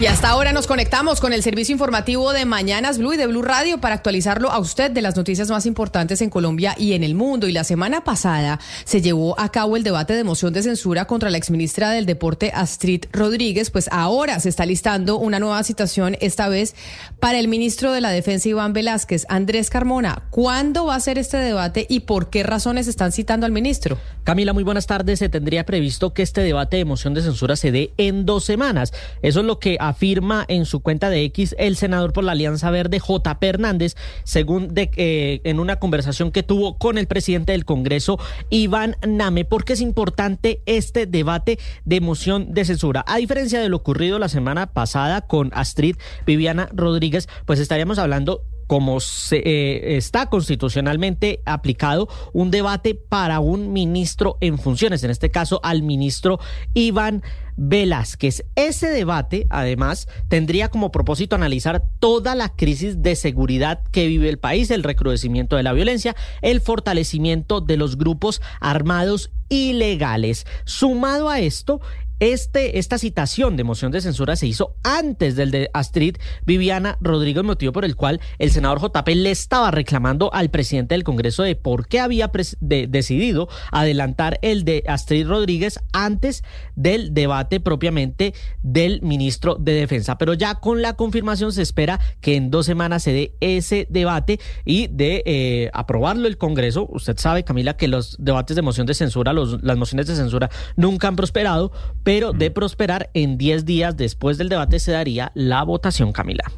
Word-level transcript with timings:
Y 0.00 0.06
hasta 0.06 0.28
ahora 0.28 0.52
nos 0.52 0.68
conectamos 0.68 1.20
con 1.20 1.32
el 1.32 1.42
servicio 1.42 1.72
informativo 1.72 2.32
de 2.32 2.44
Mañanas 2.44 2.98
Blue 2.98 3.14
y 3.14 3.16
de 3.16 3.26
Blue 3.26 3.42
Radio 3.42 3.78
para 3.78 3.96
actualizarlo 3.96 4.48
a 4.52 4.60
usted 4.60 4.92
de 4.92 5.02
las 5.02 5.16
noticias 5.16 5.50
más 5.50 5.66
importantes 5.66 6.22
en 6.22 6.30
Colombia 6.30 6.76
y 6.78 6.92
en 6.92 7.02
el 7.02 7.16
mundo. 7.16 7.48
Y 7.48 7.52
la 7.52 7.64
semana 7.64 8.04
pasada 8.04 8.60
se 8.84 9.02
llevó 9.02 9.34
a 9.40 9.50
cabo 9.50 9.76
el 9.76 9.82
debate 9.82 10.12
de 10.12 10.22
moción 10.22 10.52
de 10.52 10.62
censura 10.62 11.06
contra 11.06 11.30
la 11.30 11.36
exministra 11.36 11.90
del 11.90 12.06
Deporte 12.06 12.52
Astrid 12.54 13.06
Rodríguez. 13.10 13.70
Pues 13.72 13.88
ahora 13.90 14.38
se 14.38 14.50
está 14.50 14.66
listando 14.66 15.18
una 15.18 15.40
nueva 15.40 15.64
citación, 15.64 16.16
esta 16.20 16.48
vez 16.48 16.76
para 17.18 17.40
el 17.40 17.48
ministro 17.48 17.90
de 17.90 18.00
la 18.00 18.10
Defensa 18.10 18.50
Iván 18.50 18.74
Velázquez, 18.74 19.26
Andrés 19.28 19.68
Carmona. 19.68 20.22
¿Cuándo 20.30 20.86
va 20.86 20.94
a 20.94 21.00
ser 21.00 21.18
este 21.18 21.38
debate 21.38 21.86
y 21.88 22.00
por 22.00 22.30
qué 22.30 22.44
razones 22.44 22.86
están 22.86 23.10
citando 23.10 23.46
al 23.46 23.52
ministro? 23.52 23.98
Camila, 24.22 24.52
muy 24.52 24.62
buenas 24.62 24.86
tardes. 24.86 25.18
Se 25.18 25.28
tendría 25.28 25.66
previsto 25.66 26.14
que 26.14 26.22
este 26.22 26.42
debate 26.42 26.76
de 26.76 26.84
moción 26.84 27.14
de 27.14 27.22
censura 27.22 27.56
se 27.56 27.72
dé 27.72 27.94
en 27.96 28.26
dos 28.26 28.44
semanas. 28.44 28.92
Eso 29.22 29.40
es 29.40 29.46
lo 29.46 29.58
que 29.58 29.76
afirma 29.88 30.44
en 30.48 30.64
su 30.64 30.80
cuenta 30.80 31.10
de 31.10 31.24
X 31.24 31.54
el 31.58 31.76
senador 31.76 32.12
por 32.12 32.24
la 32.24 32.32
Alianza 32.32 32.70
Verde, 32.70 32.98
J. 32.98 33.38
Hernández, 33.40 33.96
según 34.24 34.74
de, 34.74 34.90
eh, 34.96 35.40
en 35.44 35.60
una 35.60 35.76
conversación 35.76 36.30
que 36.32 36.42
tuvo 36.42 36.78
con 36.78 36.98
el 36.98 37.06
presidente 37.06 37.52
del 37.52 37.64
Congreso, 37.64 38.18
Iván 38.50 38.96
Name. 39.06 39.44
porque 39.44 39.72
es 39.72 39.80
importante 39.80 40.62
este 40.66 41.06
debate 41.06 41.58
de 41.84 42.00
moción 42.00 42.52
de 42.52 42.64
censura? 42.64 43.04
A 43.06 43.16
diferencia 43.16 43.60
de 43.60 43.68
lo 43.68 43.78
ocurrido 43.78 44.18
la 44.18 44.28
semana 44.28 44.66
pasada 44.66 45.22
con 45.22 45.50
Astrid 45.54 45.96
Viviana 46.26 46.68
Rodríguez, 46.72 47.28
pues 47.46 47.60
estaríamos 47.60 47.98
hablando 47.98 48.42
como 48.68 49.00
se, 49.00 49.38
eh, 49.38 49.96
está 49.96 50.26
constitucionalmente 50.26 51.40
aplicado, 51.46 52.06
un 52.32 52.52
debate 52.52 52.94
para 52.94 53.40
un 53.40 53.72
ministro 53.72 54.36
en 54.40 54.58
funciones, 54.58 55.02
en 55.02 55.10
este 55.10 55.30
caso 55.30 55.58
al 55.64 55.82
ministro 55.82 56.38
Iván 56.74 57.22
Velázquez. 57.56 58.44
Ese 58.54 58.88
debate, 58.90 59.46
además, 59.50 60.06
tendría 60.28 60.68
como 60.68 60.92
propósito 60.92 61.34
analizar 61.34 61.82
toda 61.98 62.34
la 62.34 62.50
crisis 62.50 63.02
de 63.02 63.16
seguridad 63.16 63.82
que 63.90 64.06
vive 64.06 64.28
el 64.28 64.38
país, 64.38 64.70
el 64.70 64.84
recrudecimiento 64.84 65.56
de 65.56 65.62
la 65.62 65.72
violencia, 65.72 66.14
el 66.42 66.60
fortalecimiento 66.60 67.60
de 67.60 67.78
los 67.78 67.96
grupos 67.96 68.42
armados 68.60 69.32
ilegales. 69.48 70.46
Sumado 70.66 71.30
a 71.30 71.40
esto, 71.40 71.80
este, 72.20 72.78
esta 72.78 72.98
citación 72.98 73.56
de 73.56 73.64
moción 73.64 73.92
de 73.92 74.00
censura 74.00 74.36
se 74.36 74.46
hizo 74.46 74.74
antes 74.82 75.36
del 75.36 75.50
de 75.50 75.70
Astrid 75.72 76.16
Viviana 76.44 76.98
Rodríguez, 77.00 77.44
motivo 77.44 77.72
por 77.72 77.84
el 77.84 77.96
cual 77.96 78.20
el 78.38 78.50
senador 78.50 78.80
JP 78.80 79.08
le 79.14 79.30
estaba 79.30 79.70
reclamando 79.70 80.32
al 80.32 80.50
presidente 80.50 80.94
del 80.94 81.04
Congreso 81.04 81.42
de 81.42 81.56
por 81.56 81.88
qué 81.88 82.00
había 82.00 82.30
decidido 82.60 83.48
adelantar 83.70 84.38
el 84.42 84.64
de 84.64 84.84
Astrid 84.86 85.26
Rodríguez 85.26 85.80
antes 85.92 86.42
del 86.76 87.14
debate 87.14 87.60
propiamente 87.60 88.34
del 88.62 89.02
ministro 89.02 89.54
de 89.56 89.72
Defensa. 89.72 90.18
Pero 90.18 90.34
ya 90.34 90.56
con 90.56 90.82
la 90.82 90.94
confirmación 90.94 91.52
se 91.52 91.62
espera 91.62 92.00
que 92.20 92.36
en 92.36 92.50
dos 92.50 92.66
semanas 92.66 93.02
se 93.02 93.12
dé 93.12 93.34
ese 93.40 93.86
debate 93.90 94.40
y 94.64 94.88
de 94.88 95.22
eh, 95.26 95.70
aprobarlo 95.72 96.26
el 96.28 96.38
Congreso. 96.38 96.88
Usted 96.90 97.16
sabe, 97.18 97.44
Camila, 97.44 97.76
que 97.76 97.88
los 97.88 98.16
debates 98.18 98.56
de 98.56 98.62
moción 98.62 98.86
de 98.86 98.94
censura, 98.94 99.32
las 99.32 99.76
mociones 99.76 100.06
de 100.06 100.16
censura 100.16 100.50
nunca 100.76 101.08
han 101.08 101.16
prosperado 101.16 101.72
pero 102.08 102.32
de 102.32 102.50
prosperar 102.50 103.10
en 103.12 103.36
10 103.36 103.66
días 103.66 103.94
después 103.94 104.38
del 104.38 104.48
debate 104.48 104.78
se 104.78 104.92
daría 104.92 105.30
la 105.34 105.62
votación, 105.62 106.10
Camila. 106.10 106.50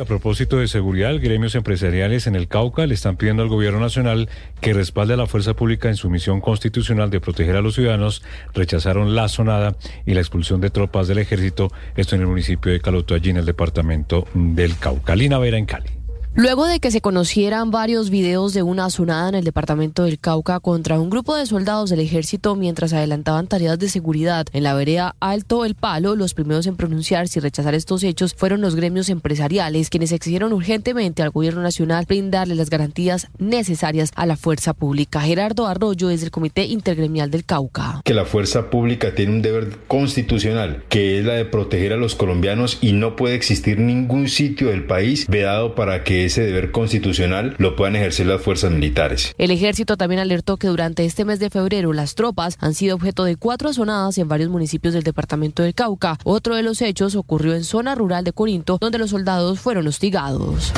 A 0.00 0.04
propósito 0.04 0.56
de 0.56 0.66
seguridad, 0.66 1.14
gremios 1.20 1.54
empresariales 1.54 2.26
en 2.26 2.34
el 2.34 2.48
Cauca 2.48 2.84
le 2.88 2.94
están 2.94 3.16
pidiendo 3.16 3.44
al 3.44 3.48
gobierno 3.48 3.78
nacional 3.78 4.28
que 4.60 4.72
respalde 4.72 5.14
a 5.14 5.16
la 5.16 5.28
fuerza 5.28 5.54
pública 5.54 5.90
en 5.90 5.94
su 5.94 6.10
misión 6.10 6.40
constitucional 6.40 7.08
de 7.08 7.20
proteger 7.20 7.54
a 7.54 7.60
los 7.60 7.76
ciudadanos. 7.76 8.24
Rechazaron 8.52 9.14
la 9.14 9.28
sonada 9.28 9.76
y 10.06 10.14
la 10.14 10.20
expulsión 10.20 10.60
de 10.60 10.70
tropas 10.70 11.06
del 11.06 11.18
ejército, 11.18 11.70
esto 11.94 12.16
en 12.16 12.22
el 12.22 12.26
municipio 12.26 12.72
de 12.72 12.80
Caloto, 12.80 13.14
allí 13.14 13.30
en 13.30 13.36
el 13.36 13.46
departamento 13.46 14.26
del 14.34 14.76
Cauca. 14.76 15.14
Lina 15.14 15.38
Vera 15.38 15.56
en 15.56 15.66
Cali. 15.66 16.01
Luego 16.34 16.66
de 16.66 16.80
que 16.80 16.90
se 16.90 17.02
conocieran 17.02 17.70
varios 17.70 18.08
videos 18.08 18.54
de 18.54 18.62
una 18.62 18.86
azonada 18.86 19.28
en 19.28 19.34
el 19.34 19.44
departamento 19.44 20.04
del 20.04 20.18
Cauca 20.18 20.60
contra 20.60 20.98
un 20.98 21.10
grupo 21.10 21.36
de 21.36 21.44
soldados 21.44 21.90
del 21.90 22.00
ejército 22.00 22.56
mientras 22.56 22.94
adelantaban 22.94 23.48
tareas 23.48 23.78
de 23.78 23.90
seguridad 23.90 24.46
en 24.54 24.62
la 24.62 24.72
vereda 24.72 25.14
Alto 25.20 25.66
El 25.66 25.74
Palo, 25.74 26.16
los 26.16 26.32
primeros 26.32 26.66
en 26.66 26.76
pronunciarse 26.76 27.38
y 27.38 27.42
rechazar 27.42 27.74
estos 27.74 28.02
hechos 28.02 28.32
fueron 28.34 28.62
los 28.62 28.76
gremios 28.76 29.10
empresariales, 29.10 29.90
quienes 29.90 30.10
exigieron 30.10 30.54
urgentemente 30.54 31.22
al 31.22 31.28
gobierno 31.28 31.60
nacional 31.60 32.06
brindarle 32.08 32.54
las 32.54 32.70
garantías 32.70 33.28
necesarias 33.36 34.10
a 34.16 34.24
la 34.24 34.36
fuerza 34.36 34.72
pública. 34.72 35.20
Gerardo 35.20 35.66
Arroyo 35.66 36.08
es 36.08 36.22
del 36.22 36.30
Comité 36.30 36.64
Intergremial 36.64 37.30
del 37.30 37.44
Cauca. 37.44 38.00
Que 38.06 38.14
la 38.14 38.24
fuerza 38.24 38.70
pública 38.70 39.14
tiene 39.14 39.32
un 39.32 39.42
deber 39.42 39.80
constitucional, 39.86 40.82
que 40.88 41.18
es 41.18 41.26
la 41.26 41.34
de 41.34 41.44
proteger 41.44 41.92
a 41.92 41.98
los 41.98 42.14
colombianos 42.14 42.78
y 42.80 42.92
no 42.92 43.16
puede 43.16 43.34
existir 43.34 43.78
ningún 43.78 44.30
sitio 44.30 44.68
del 44.68 44.86
país 44.86 45.26
vedado 45.28 45.74
para 45.74 46.04
que 46.04 46.21
ese 46.24 46.42
deber 46.42 46.70
constitucional 46.70 47.54
lo 47.58 47.76
puedan 47.76 47.96
ejercer 47.96 48.26
las 48.26 48.42
fuerzas 48.42 48.70
militares. 48.70 49.34
El 49.38 49.50
ejército 49.50 49.96
también 49.96 50.20
alertó 50.20 50.56
que 50.56 50.68
durante 50.68 51.04
este 51.04 51.24
mes 51.24 51.38
de 51.38 51.50
febrero 51.50 51.92
las 51.92 52.14
tropas 52.14 52.56
han 52.60 52.74
sido 52.74 52.94
objeto 52.94 53.24
de 53.24 53.36
cuatro 53.36 53.68
azonadas 53.68 54.18
en 54.18 54.28
varios 54.28 54.50
municipios 54.50 54.94
del 54.94 55.02
departamento 55.02 55.62
del 55.62 55.74
Cauca. 55.74 56.18
Otro 56.24 56.56
de 56.56 56.62
los 56.62 56.82
hechos 56.82 57.14
ocurrió 57.14 57.54
en 57.54 57.64
zona 57.64 57.94
rural 57.94 58.24
de 58.24 58.32
Corinto, 58.32 58.78
donde 58.80 58.98
los 58.98 59.10
soldados 59.10 59.60
fueron 59.60 59.86
hostigados. 59.86 60.72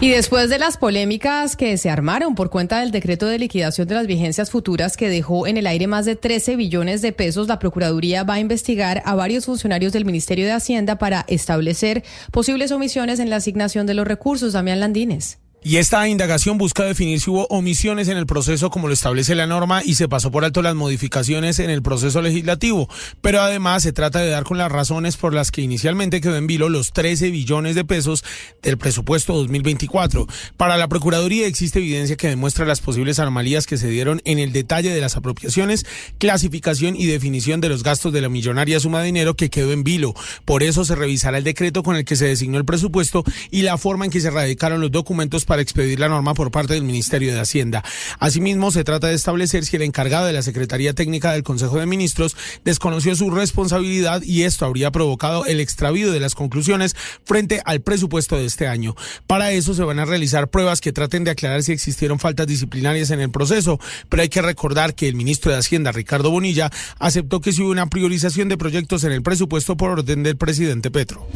Y 0.00 0.10
después 0.10 0.50
de 0.50 0.58
las 0.58 0.76
polémicas 0.76 1.56
que 1.56 1.76
se 1.78 1.88
armaron 1.88 2.34
por 2.34 2.50
cuenta 2.50 2.80
del 2.80 2.90
decreto 2.90 3.26
de 3.26 3.38
liquidación 3.38 3.88
de 3.88 3.94
las 3.94 4.06
vigencias 4.06 4.50
futuras 4.50 4.96
que 4.96 5.08
dejó 5.08 5.46
en 5.46 5.56
el 5.56 5.66
aire 5.66 5.86
más 5.86 6.04
de 6.04 6.16
13 6.16 6.56
billones 6.56 7.02
de 7.02 7.12
pesos, 7.12 7.48
la 7.48 7.58
Procuraduría 7.58 8.22
va 8.22 8.34
a 8.34 8.40
investigar 8.40 9.02
a 9.04 9.14
varios 9.14 9.46
funcionarios 9.46 9.92
del 9.92 10.04
Ministerio 10.04 10.44
de 10.44 10.52
Hacienda 10.52 10.98
para 10.98 11.24
establecer 11.28 12.04
posibles 12.30 12.72
omisiones 12.72 13.20
en 13.20 13.30
la 13.30 13.36
asignación 13.36 13.86
de 13.86 13.94
los 13.94 14.06
recursos. 14.06 14.52
Damián 14.52 14.80
Landines. 14.80 15.38
Y 15.68 15.78
esta 15.78 16.06
indagación 16.06 16.58
busca 16.58 16.84
definir 16.84 17.20
si 17.20 17.28
hubo 17.28 17.48
omisiones 17.48 18.06
en 18.06 18.16
el 18.16 18.26
proceso 18.26 18.70
como 18.70 18.86
lo 18.86 18.94
establece 18.94 19.34
la 19.34 19.48
norma 19.48 19.82
y 19.84 19.96
se 19.96 20.06
pasó 20.06 20.30
por 20.30 20.44
alto 20.44 20.62
las 20.62 20.76
modificaciones 20.76 21.58
en 21.58 21.70
el 21.70 21.82
proceso 21.82 22.22
legislativo. 22.22 22.88
Pero 23.20 23.40
además 23.40 23.82
se 23.82 23.92
trata 23.92 24.20
de 24.20 24.30
dar 24.30 24.44
con 24.44 24.58
las 24.58 24.70
razones 24.70 25.16
por 25.16 25.34
las 25.34 25.50
que 25.50 25.62
inicialmente 25.62 26.20
quedó 26.20 26.36
en 26.36 26.46
vilo 26.46 26.68
los 26.68 26.92
13 26.92 27.32
billones 27.32 27.74
de 27.74 27.84
pesos 27.84 28.22
del 28.62 28.78
presupuesto 28.78 29.32
2024. 29.32 30.28
Para 30.56 30.76
la 30.76 30.86
Procuraduría 30.86 31.48
existe 31.48 31.80
evidencia 31.80 32.14
que 32.14 32.28
demuestra 32.28 32.64
las 32.64 32.80
posibles 32.80 33.18
anomalías 33.18 33.66
que 33.66 33.76
se 33.76 33.88
dieron 33.88 34.22
en 34.24 34.38
el 34.38 34.52
detalle 34.52 34.94
de 34.94 35.00
las 35.00 35.16
apropiaciones, 35.16 35.84
clasificación 36.18 36.94
y 36.94 37.06
definición 37.06 37.60
de 37.60 37.70
los 37.70 37.82
gastos 37.82 38.12
de 38.12 38.20
la 38.20 38.28
millonaria 38.28 38.78
suma 38.78 39.00
de 39.00 39.06
dinero 39.06 39.34
que 39.34 39.50
quedó 39.50 39.72
en 39.72 39.82
vilo. 39.82 40.14
Por 40.44 40.62
eso 40.62 40.84
se 40.84 40.94
revisará 40.94 41.38
el 41.38 41.44
decreto 41.44 41.82
con 41.82 41.96
el 41.96 42.04
que 42.04 42.14
se 42.14 42.26
designó 42.26 42.56
el 42.56 42.64
presupuesto 42.64 43.24
y 43.50 43.62
la 43.62 43.78
forma 43.78 44.04
en 44.04 44.12
que 44.12 44.20
se 44.20 44.30
radicaron 44.30 44.80
los 44.80 44.92
documentos 44.92 45.44
para 45.44 45.55
expedir 45.62 46.00
la 46.00 46.08
norma 46.08 46.34
por 46.34 46.50
parte 46.50 46.74
del 46.74 46.84
Ministerio 46.84 47.32
de 47.32 47.40
Hacienda. 47.40 47.84
Asimismo, 48.18 48.70
se 48.70 48.84
trata 48.84 49.08
de 49.08 49.14
establecer 49.14 49.64
si 49.64 49.76
el 49.76 49.82
encargado 49.82 50.26
de 50.26 50.32
la 50.32 50.42
Secretaría 50.42 50.94
Técnica 50.94 51.32
del 51.32 51.42
Consejo 51.42 51.78
de 51.78 51.86
Ministros 51.86 52.36
desconoció 52.64 53.14
su 53.16 53.30
responsabilidad 53.30 54.22
y 54.22 54.42
esto 54.42 54.66
habría 54.66 54.90
provocado 54.90 55.46
el 55.46 55.60
extravío 55.60 56.12
de 56.12 56.20
las 56.20 56.34
conclusiones 56.34 56.94
frente 57.24 57.62
al 57.64 57.80
presupuesto 57.80 58.36
de 58.36 58.46
este 58.46 58.66
año. 58.66 58.94
Para 59.26 59.52
eso 59.52 59.74
se 59.74 59.82
van 59.82 59.98
a 59.98 60.04
realizar 60.04 60.48
pruebas 60.48 60.80
que 60.80 60.92
traten 60.92 61.24
de 61.24 61.30
aclarar 61.30 61.62
si 61.62 61.72
existieron 61.72 62.18
faltas 62.18 62.46
disciplinarias 62.46 63.10
en 63.10 63.20
el 63.20 63.30
proceso, 63.30 63.78
pero 64.08 64.22
hay 64.22 64.28
que 64.28 64.42
recordar 64.42 64.94
que 64.94 65.08
el 65.08 65.14
ministro 65.14 65.52
de 65.52 65.58
Hacienda, 65.58 65.92
Ricardo 65.92 66.30
Bonilla, 66.30 66.70
aceptó 66.98 67.40
que 67.40 67.52
si 67.52 67.62
hubo 67.62 67.70
una 67.70 67.86
priorización 67.86 68.48
de 68.48 68.58
proyectos 68.58 69.04
en 69.04 69.12
el 69.12 69.22
presupuesto 69.22 69.76
por 69.76 69.90
orden 69.90 70.22
del 70.22 70.36
presidente 70.36 70.90
Petro. 70.90 71.26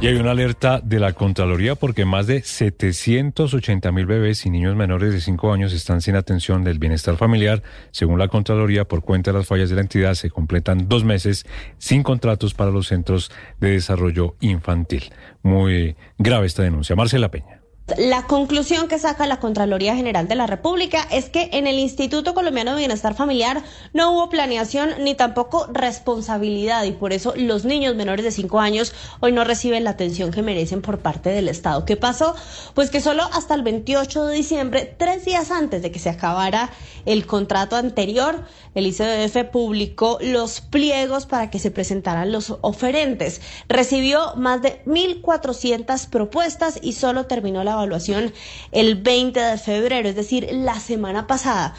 Y 0.00 0.06
hay 0.06 0.14
una 0.14 0.30
alerta 0.30 0.80
de 0.80 1.00
la 1.00 1.12
Contraloría 1.12 1.74
porque 1.74 2.04
más 2.04 2.28
de 2.28 2.42
780 2.42 3.90
mil 3.90 4.06
bebés 4.06 4.46
y 4.46 4.50
niños 4.50 4.76
menores 4.76 5.12
de 5.12 5.20
5 5.20 5.52
años 5.52 5.72
están 5.72 6.00
sin 6.02 6.14
atención 6.14 6.62
del 6.62 6.78
bienestar 6.78 7.16
familiar. 7.16 7.64
Según 7.90 8.20
la 8.20 8.28
Contraloría, 8.28 8.84
por 8.84 9.02
cuenta 9.02 9.32
de 9.32 9.38
las 9.38 9.48
fallas 9.48 9.70
de 9.70 9.74
la 9.74 9.80
entidad, 9.80 10.14
se 10.14 10.30
completan 10.30 10.88
dos 10.88 11.02
meses 11.02 11.46
sin 11.78 12.04
contratos 12.04 12.54
para 12.54 12.70
los 12.70 12.86
centros 12.86 13.32
de 13.58 13.72
desarrollo 13.72 14.36
infantil. 14.38 15.02
Muy 15.42 15.96
grave 16.16 16.46
esta 16.46 16.62
denuncia. 16.62 16.94
Marcela 16.94 17.32
Peña. 17.32 17.57
La 17.96 18.24
conclusión 18.24 18.86
que 18.86 18.98
saca 18.98 19.26
la 19.26 19.40
Contraloría 19.40 19.96
General 19.96 20.28
de 20.28 20.34
la 20.34 20.46
República 20.46 21.08
es 21.10 21.30
que 21.30 21.48
en 21.54 21.66
el 21.66 21.78
Instituto 21.78 22.34
Colombiano 22.34 22.72
de 22.72 22.78
Bienestar 22.78 23.14
Familiar 23.14 23.62
no 23.94 24.12
hubo 24.12 24.28
planeación 24.28 24.90
ni 25.00 25.14
tampoco 25.14 25.66
responsabilidad 25.72 26.84
y 26.84 26.92
por 26.92 27.14
eso 27.14 27.32
los 27.34 27.64
niños 27.64 27.96
menores 27.96 28.26
de 28.26 28.30
5 28.30 28.60
años 28.60 28.92
hoy 29.20 29.32
no 29.32 29.42
reciben 29.42 29.84
la 29.84 29.90
atención 29.90 30.32
que 30.32 30.42
merecen 30.42 30.82
por 30.82 30.98
parte 30.98 31.30
del 31.30 31.48
Estado. 31.48 31.86
¿Qué 31.86 31.96
pasó? 31.96 32.34
Pues 32.74 32.90
que 32.90 33.00
solo 33.00 33.22
hasta 33.32 33.54
el 33.54 33.62
28 33.62 34.26
de 34.26 34.34
diciembre, 34.34 34.94
tres 34.98 35.24
días 35.24 35.50
antes 35.50 35.80
de 35.80 35.90
que 35.90 35.98
se 35.98 36.10
acabara 36.10 36.70
el 37.06 37.26
contrato 37.26 37.76
anterior, 37.76 38.44
el 38.74 38.86
ICDF 38.86 39.50
publicó 39.50 40.18
los 40.20 40.60
pliegos 40.60 41.24
para 41.24 41.48
que 41.48 41.58
se 41.58 41.70
presentaran 41.70 42.32
los 42.32 42.54
oferentes. 42.60 43.40
Recibió 43.66 44.34
más 44.36 44.60
de 44.60 44.84
1.400 44.84 46.08
propuestas 46.10 46.78
y 46.82 46.92
solo 46.92 47.24
terminó 47.24 47.64
la 47.64 47.77
evaluación 47.78 48.32
el 48.72 48.96
20 48.96 49.40
de 49.40 49.58
febrero, 49.58 50.08
es 50.08 50.16
decir, 50.16 50.48
la 50.52 50.78
semana 50.80 51.26
pasada. 51.26 51.74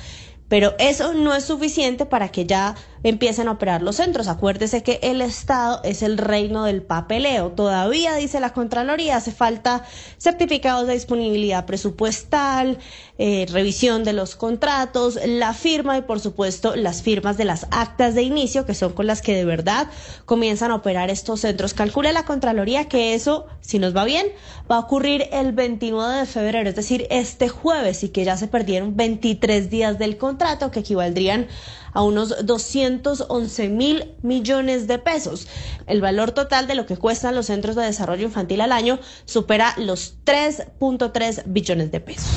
Pero 0.48 0.74
eso 0.80 1.14
no 1.14 1.36
es 1.36 1.46
suficiente 1.46 2.06
para 2.06 2.30
que 2.30 2.46
ya 2.46 2.76
empiecen 3.04 3.48
a 3.48 3.52
operar 3.52 3.82
los 3.82 3.98
centros. 3.98 4.28
Acuérdese 4.28 4.84
que 4.84 5.00
el 5.02 5.22
Estado 5.22 5.82
es 5.84 6.02
el 6.02 6.18
reino 6.18 6.64
del 6.64 6.82
papeleo. 6.82 7.52
Todavía, 7.52 8.16
dice 8.16 8.40
la 8.40 8.54
Contraloría, 8.54 9.18
hace 9.18 9.32
falta 9.32 9.86
certificados 10.18 10.88
de 10.88 10.94
disponibilidad 10.94 11.66
presupuestal, 11.66 12.80
eh, 13.18 13.46
revisión 13.50 14.04
de 14.04 14.14
los 14.14 14.36
contratos, 14.36 15.20
la 15.26 15.54
firma 15.54 15.98
y, 15.98 16.02
por 16.02 16.20
supuesto, 16.20 16.76
las 16.76 17.02
firmas 17.02 17.38
de 17.38 17.46
las 17.46 17.68
actas 17.72 18.16
de 18.16 18.24
inicio, 18.24 18.66
que 18.66 18.76
son 18.76 18.94
con 18.94 19.08
las 19.08 19.22
que 19.22 19.36
de 19.36 19.46
verdad 19.46 19.88
comienzan 20.26 20.72
a 20.72 20.76
operar 20.76 21.10
estos 21.10 21.42
centros. 21.42 21.74
Calcula 21.74 22.12
la 22.12 22.24
Contraloría 22.24 22.88
que 22.88 23.14
eso, 23.14 23.48
si 23.62 23.80
nos 23.80 23.96
va 23.96 24.06
bien, 24.06 24.28
va 24.72 24.78
a 24.78 24.80
ocurrir 24.80 25.28
el 25.32 25.52
29 25.52 26.20
de 26.20 26.26
febrero, 26.26 26.70
es 26.70 26.76
decir, 26.76 27.08
este 27.10 27.50
jueves, 27.50 28.04
y 28.04 28.10
que 28.10 28.24
ya 28.24 28.38
se 28.38 28.48
perdieron 28.48 28.96
23 28.96 29.70
días 29.70 30.00
del 30.00 30.18
contrato, 30.18 30.72
que 30.72 30.80
equivaldrían 30.80 31.48
a 31.94 32.04
unos 32.04 32.46
211 32.46 33.70
mil 33.70 34.16
millones 34.22 34.88
de 34.88 35.00
pesos. 35.00 35.48
El 35.88 36.02
valor 36.02 36.32
total 36.32 36.68
de 36.68 36.76
lo 36.76 36.86
que 36.86 36.98
cuestan 36.98 37.36
los 37.36 37.48
centros 37.48 37.76
de 37.76 37.84
desarrollo 37.84 38.26
infantil 38.26 38.62
al 38.62 38.72
año 38.72 39.00
supera 39.26 39.74
los 39.78 40.16
3.3 40.26 41.44
billones 41.46 41.92
de 41.92 42.00
pesos. 42.00 42.30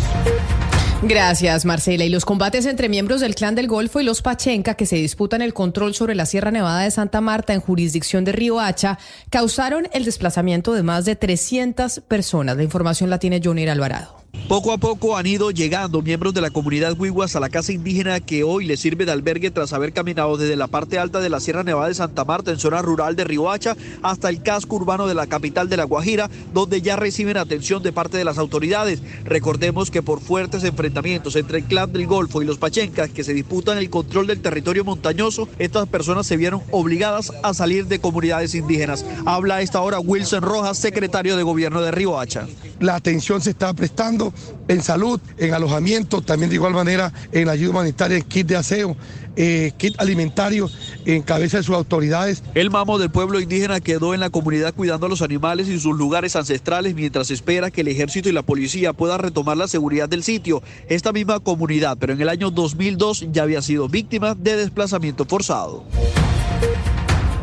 Gracias, 1.04 1.64
Marcela. 1.64 2.04
Y 2.04 2.10
los 2.10 2.25
combates 2.25 2.64
entre 2.64 2.88
miembros 2.88 3.20
del 3.20 3.34
Clan 3.34 3.56
del 3.56 3.66
Golfo 3.66 3.99
y 3.99 4.04
los 4.04 4.22
Pachenca, 4.22 4.75
que 4.75 4.87
se 4.87 4.96
disputan 4.96 5.43
el 5.43 5.52
control 5.52 5.94
sobre 5.94 6.14
la 6.14 6.26
Sierra 6.26 6.52
Nevada 6.52 6.82
de 6.82 6.93
Santa 6.93 7.20
Marta 7.20 7.55
en 7.55 7.60
jurisdicción 7.60 8.25
de 8.25 8.31
Río 8.31 8.60
Hacha, 8.60 9.00
causaron 9.28 9.88
el 9.93 10.05
desplazamiento 10.05 10.75
de 10.75 10.84
más 10.84 11.05
de 11.05 11.16
300 11.16 12.00
personas. 12.06 12.56
La 12.56 12.62
información 12.62 13.10
la 13.10 13.19
tiene 13.19 13.40
Johnny 13.43 13.66
Alvarado. 13.66 14.21
Poco 14.52 14.73
a 14.73 14.76
poco 14.76 15.17
han 15.17 15.26
ido 15.26 15.50
llegando 15.50 16.02
miembros 16.02 16.34
de 16.34 16.43
la 16.43 16.50
comunidad 16.50 16.94
Huiguas 16.99 17.37
a 17.37 17.40
la 17.40 17.49
casa 17.49 17.73
indígena 17.73 18.20
que 18.20 18.44
hoy 18.44 18.67
les 18.67 18.81
sirve 18.81 19.06
de 19.06 19.12
albergue 19.12 19.50
tras 19.50 19.73
haber 19.73 19.94
caminado 19.94 20.37
desde 20.37 20.56
la 20.56 20.67
parte 20.67 20.99
alta 20.99 21.20
de 21.20 21.31
la 21.31 21.40
Sierra 21.40 21.62
Nevada 21.62 21.88
de 21.88 21.94
Santa 21.94 22.26
Marta 22.26 22.50
en 22.50 22.58
zona 22.58 22.82
rural 22.82 23.17
de 23.17 23.25
Riohacha 23.25 23.79
hasta 24.02 24.29
el 24.29 24.43
casco 24.43 24.76
urbano 24.76 25.06
de 25.06 25.14
la 25.14 25.26
capital 25.26 25.70
de 25.70 25.79
La 25.79 25.84
Guajira, 25.84 26.29
donde 26.52 26.82
ya 26.82 26.96
reciben 26.96 27.38
atención 27.38 27.82
de 27.82 27.94
parte 27.94 28.19
de 28.19 28.25
las 28.25 28.37
autoridades. 28.37 29.02
Recordemos 29.25 29.90
que 29.90 30.02
por 30.02 30.20
fuertes 30.20 30.64
enfrentamientos 30.64 31.34
entre 31.37 31.61
el 31.61 31.64
clan 31.64 31.90
del 31.90 32.06
Golfo 32.06 32.43
y 32.43 32.44
los 32.44 32.58
Pachencas 32.58 33.08
que 33.08 33.25
se 33.25 33.32
disputan 33.32 33.79
el 33.79 33.88
control 33.88 34.26
del 34.26 34.43
territorio 34.43 34.84
montañoso, 34.84 35.49
estas 35.58 35.88
personas 35.88 36.26
se 36.26 36.37
vieron 36.37 36.62
obligadas 36.73 37.32
a 37.43 37.55
salir 37.55 37.87
de 37.87 38.00
comunidades 38.00 38.55
indígenas. 38.55 39.06
Habla 39.25 39.56
a 39.56 39.62
esta 39.62 39.81
hora 39.81 39.99
Wilson 39.99 40.43
Rojas, 40.43 40.76
secretario 40.76 41.38
de 41.38 41.43
gobierno 41.43 41.81
de 41.81 41.90
Riohacha. 41.90 42.46
La 42.82 42.96
atención 42.96 43.40
se 43.40 43.50
está 43.50 43.73
prestando 43.75 44.34
en 44.67 44.82
salud, 44.82 45.20
en 45.38 45.55
alojamiento, 45.55 46.20
también 46.20 46.50
de 46.50 46.56
igual 46.56 46.73
manera 46.73 47.12
en 47.31 47.49
ayuda 47.49 47.70
humanitaria, 47.70 48.17
en 48.17 48.25
kit 48.25 48.49
de 48.49 48.56
aseo, 48.56 48.96
eh, 49.37 49.70
kit 49.76 49.94
alimentario, 49.99 50.69
en 51.05 51.23
cabeza 51.23 51.58
de 51.58 51.62
sus 51.62 51.76
autoridades. 51.76 52.43
El 52.55 52.70
mamo 52.70 52.99
del 52.99 53.12
pueblo 53.12 53.38
indígena 53.38 53.79
quedó 53.79 54.14
en 54.14 54.20
la 54.20 54.31
comunidad 54.31 54.75
cuidando 54.75 55.06
a 55.06 55.08
los 55.08 55.23
animales 55.23 55.69
y 55.69 55.79
sus 55.79 55.96
lugares 55.96 56.34
ancestrales 56.34 56.96
mientras 56.96 57.31
espera 57.31 57.70
que 57.70 57.82
el 57.82 57.88
ejército 57.88 58.29
y 58.29 58.32
la 58.32 58.43
policía 58.43 58.93
puedan 58.93 59.20
retomar 59.20 59.56
la 59.56 59.69
seguridad 59.69 60.08
del 60.08 60.25
sitio. 60.25 60.61
Esta 60.88 61.12
misma 61.12 61.38
comunidad, 61.38 61.96
pero 62.00 62.14
en 62.14 62.20
el 62.20 62.29
año 62.29 62.50
2002 62.50 63.29
ya 63.31 63.44
había 63.44 63.62
sido 63.62 63.88
víctima 63.88 64.34
de 64.34 64.56
desplazamiento 64.56 65.25
forzado. 65.25 65.84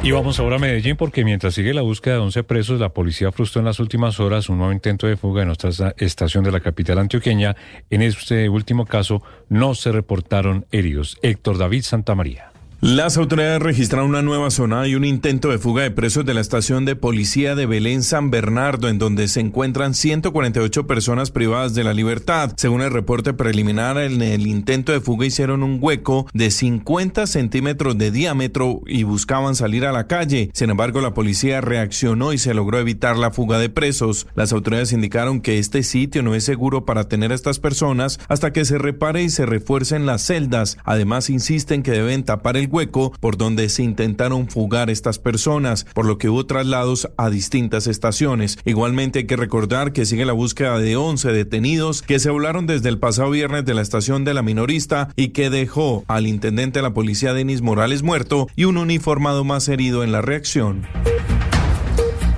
Y 0.02 0.12
vamos 0.12 0.40
ahora 0.40 0.56
a 0.56 0.60
Medellín 0.60 0.96
porque 0.96 1.26
mientras 1.26 1.54
sigue 1.54 1.74
la 1.74 1.82
búsqueda 1.82 2.16
de 2.16 2.20
11 2.22 2.44
presos, 2.44 2.80
la 2.80 2.90
policía 2.90 3.34
frustró 3.34 3.60
en 3.60 3.66
las 3.66 3.82
últimas 3.82 4.20
horas 4.22 4.48
un 4.48 4.58
nuevo 4.58 4.72
intento 4.72 5.08
de 5.08 5.18
fuga 5.18 5.42
en 5.42 5.48
nuestra 5.48 5.94
estación 5.98 6.46
de 6.46 6.54
la 6.54 6.62
capital 6.62 7.00
antioqueña. 7.00 7.58
En 7.90 8.02
este 8.02 8.48
último 8.48 8.86
caso 8.86 9.22
no 9.50 9.76
se 9.76 9.92
reportaron 9.92 10.66
heridos. 10.72 11.18
Héctor 11.22 11.58
David 11.58 11.82
Santamaría. 11.82 12.50
Las 12.82 13.18
autoridades 13.18 13.62
registraron 13.62 14.08
una 14.08 14.22
nueva 14.22 14.50
zona 14.52 14.88
y 14.88 14.96
un 14.96 15.04
intento 15.04 15.50
de 15.50 15.58
fuga 15.58 15.84
de 15.84 15.92
presos 15.92 16.24
de 16.24 16.34
la 16.34 16.40
estación 16.40 16.86
de 16.86 16.96
policía 16.96 17.54
de 17.54 17.66
Belén 17.66 18.04
San 18.04 18.32
Bernardo, 18.32 18.88
en 18.88 18.98
donde 18.98 19.28
se 19.28 19.42
encuentran 19.42 19.94
148 19.94 20.88
personas 20.88 21.30
privadas 21.30 21.74
de 21.74 21.84
la 21.84 21.94
libertad. 21.94 22.54
Según 22.56 22.82
el 22.82 22.92
reporte 22.92 23.34
preliminar, 23.34 23.98
en 23.98 24.22
el 24.22 24.48
intento 24.48 24.94
de 24.94 25.02
fuga 25.02 25.26
hicieron 25.26 25.62
un 25.62 25.80
hueco 25.82 26.28
de 26.34 26.52
50 26.52 27.28
centímetros 27.28 27.98
de 27.98 28.12
diámetro 28.12 28.80
y 28.88 29.04
buscaban 29.04 29.56
salir 29.56 29.86
a 29.86 29.92
la 29.92 30.08
calle. 30.08 30.50
Sin 30.54 30.70
embargo, 30.70 31.02
la 31.02 31.14
policía 31.14 31.60
reaccionó 31.60 32.32
y 32.32 32.38
se 32.38 32.54
logró 32.54 32.80
evitar 32.80 33.18
la 33.18 33.32
fuga 33.32 33.60
de 33.60 33.68
presos. 33.68 34.26
Las 34.36 34.54
autoridades 34.54 34.94
indicaron 34.94 35.42
que 35.42 35.60
este 35.60 35.84
sitio 35.84 36.24
no 36.24 36.34
es 36.34 36.46
seguro 36.46 36.86
para 36.86 37.10
tener 37.10 37.34
a 37.34 37.36
estas 37.36 37.60
personas 37.60 38.22
hasta 38.30 38.54
que 38.54 38.64
se 38.64 38.78
repare 38.78 39.22
y 39.22 39.30
se 39.30 39.46
refuercen 39.46 40.06
las 40.06 40.22
celdas. 40.22 40.78
Además, 40.86 41.30
insisten 41.30 41.84
que 41.84 41.92
deben 41.92 42.24
tapar 42.24 42.56
el 42.56 42.69
hueco 42.70 43.12
por 43.20 43.38
donde 43.38 43.70
se 43.70 43.84
intentaron 43.84 44.48
fugar 44.50 44.90
estas 44.90 45.20
personas, 45.20 45.86
por 45.94 46.06
lo 46.06 46.18
que 46.18 46.30
hubo 46.30 46.46
traslados 46.46 47.10
a 47.18 47.30
distintas 47.30 47.88
estaciones. 47.88 48.58
Igualmente 48.66 49.20
hay 49.20 49.26
que 49.26 49.36
recordar 49.36 49.94
que 49.94 50.06
sigue 50.06 50.26
la 50.26 50.34
búsqueda 50.34 50.80
de 50.80 50.96
11 50.96 51.32
detenidos 51.32 52.02
que 52.02 52.20
se 52.20 52.30
volaron 52.30 52.68
desde 52.68 52.90
el 52.90 53.00
pasado 53.00 53.32
viernes 53.32 53.66
de 53.66 53.74
la 53.74 53.82
estación 53.82 54.24
de 54.24 54.34
la 54.34 54.42
minorista 54.42 55.10
y 55.16 55.30
que 55.30 55.50
dejó 55.50 56.04
al 56.08 56.28
intendente 56.28 56.80
de 56.80 56.84
la 56.84 56.94
policía 56.94 57.34
Denis 57.34 57.62
Morales 57.62 58.04
muerto 58.04 58.48
y 58.56 58.66
un 58.66 58.78
uniformado 58.78 59.44
más 59.44 59.68
herido 59.68 60.04
en 60.04 60.12
la 60.12 60.22
reacción. 60.22 60.88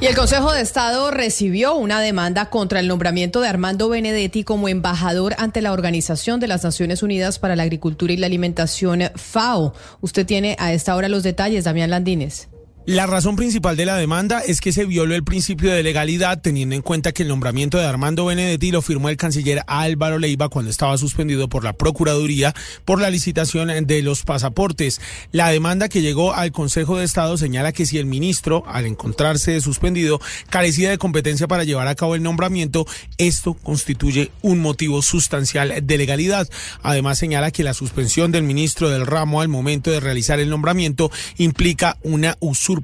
Y 0.01 0.07
el 0.07 0.15
Consejo 0.15 0.51
de 0.51 0.61
Estado 0.61 1.11
recibió 1.11 1.75
una 1.75 2.01
demanda 2.01 2.49
contra 2.49 2.79
el 2.79 2.87
nombramiento 2.87 3.39
de 3.39 3.47
Armando 3.47 3.87
Benedetti 3.87 4.43
como 4.43 4.67
embajador 4.67 5.35
ante 5.37 5.61
la 5.61 5.71
Organización 5.71 6.39
de 6.39 6.47
las 6.47 6.63
Naciones 6.63 7.03
Unidas 7.03 7.37
para 7.37 7.55
la 7.55 7.61
Agricultura 7.61 8.11
y 8.11 8.17
la 8.17 8.25
Alimentación 8.25 9.03
FAO. 9.13 9.75
Usted 10.01 10.25
tiene 10.25 10.55
a 10.57 10.73
esta 10.73 10.95
hora 10.95 11.07
los 11.07 11.21
detalles, 11.21 11.65
Damián 11.65 11.91
Landines. 11.91 12.49
La 12.91 13.07
razón 13.07 13.37
principal 13.37 13.77
de 13.77 13.85
la 13.85 13.95
demanda 13.95 14.41
es 14.45 14.59
que 14.59 14.73
se 14.73 14.83
violó 14.83 15.15
el 15.15 15.23
principio 15.23 15.71
de 15.71 15.81
legalidad 15.81 16.41
teniendo 16.41 16.75
en 16.75 16.81
cuenta 16.81 17.13
que 17.13 17.23
el 17.23 17.29
nombramiento 17.29 17.77
de 17.77 17.85
Armando 17.85 18.25
Benedetti 18.25 18.69
lo 18.69 18.81
firmó 18.81 19.07
el 19.07 19.15
canciller 19.15 19.63
Álvaro 19.65 20.19
Leiva 20.19 20.49
cuando 20.49 20.69
estaba 20.69 20.97
suspendido 20.97 21.47
por 21.47 21.63
la 21.63 21.71
Procuraduría 21.71 22.53
por 22.83 22.99
la 22.99 23.09
licitación 23.09 23.87
de 23.87 24.01
los 24.01 24.23
pasaportes. 24.23 24.99
La 25.31 25.47
demanda 25.47 25.87
que 25.87 26.01
llegó 26.01 26.33
al 26.33 26.51
Consejo 26.51 26.97
de 26.97 27.05
Estado 27.05 27.37
señala 27.37 27.71
que 27.71 27.85
si 27.85 27.97
el 27.97 28.07
ministro, 28.07 28.65
al 28.67 28.85
encontrarse 28.85 29.61
suspendido, 29.61 30.19
carecía 30.49 30.89
de 30.89 30.97
competencia 30.97 31.47
para 31.47 31.63
llevar 31.63 31.87
a 31.87 31.95
cabo 31.95 32.15
el 32.15 32.23
nombramiento, 32.23 32.85
esto 33.17 33.53
constituye 33.53 34.31
un 34.41 34.59
motivo 34.59 35.01
sustancial 35.01 35.75
de 35.81 35.97
legalidad. 35.97 36.49
Además 36.83 37.19
señala 37.19 37.51
que 37.51 37.63
la 37.63 37.73
suspensión 37.73 38.33
del 38.33 38.43
ministro 38.43 38.89
del 38.89 39.07
ramo 39.07 39.39
al 39.39 39.47
momento 39.47 39.91
de 39.91 40.01
realizar 40.01 40.41
el 40.41 40.49
nombramiento 40.49 41.09
implica 41.37 41.97
una 42.03 42.35
usurpación 42.41 42.80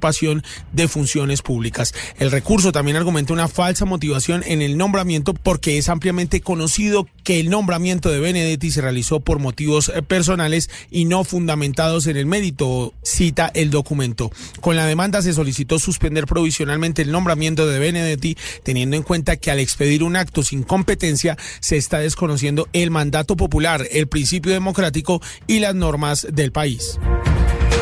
de 0.71 0.87
funciones 0.87 1.41
públicas. 1.41 1.93
El 2.17 2.31
recurso 2.31 2.71
también 2.71 2.97
argumenta 2.97 3.33
una 3.33 3.47
falsa 3.47 3.85
motivación 3.85 4.43
en 4.45 4.61
el 4.61 4.77
nombramiento 4.77 5.33
porque 5.33 5.77
es 5.77 5.89
ampliamente 5.89 6.41
conocido 6.41 7.07
que 7.23 7.39
el 7.39 7.49
nombramiento 7.49 8.09
de 8.09 8.19
Benedetti 8.19 8.71
se 8.71 8.81
realizó 8.81 9.19
por 9.19 9.39
motivos 9.39 9.89
eh, 9.89 10.01
personales 10.01 10.69
y 10.91 11.05
no 11.05 11.23
fundamentados 11.23 12.07
en 12.07 12.17
el 12.17 12.25
mérito, 12.25 12.93
cita 13.03 13.51
el 13.53 13.69
documento. 13.69 14.31
Con 14.61 14.75
la 14.75 14.85
demanda 14.85 15.21
se 15.21 15.33
solicitó 15.33 15.79
suspender 15.79 16.25
provisionalmente 16.25 17.01
el 17.01 17.11
nombramiento 17.11 17.67
de 17.67 17.79
Benedetti, 17.79 18.37
teniendo 18.63 18.95
en 18.95 19.03
cuenta 19.03 19.37
que 19.37 19.51
al 19.51 19.59
expedir 19.59 20.03
un 20.03 20.15
acto 20.15 20.43
sin 20.43 20.63
competencia 20.63 21.37
se 21.59 21.77
está 21.77 21.99
desconociendo 21.99 22.67
el 22.73 22.91
mandato 22.91 23.35
popular, 23.35 23.87
el 23.91 24.07
principio 24.07 24.51
democrático 24.51 25.21
y 25.47 25.59
las 25.59 25.75
normas 25.75 26.27
del 26.31 26.51
país. 26.51 26.99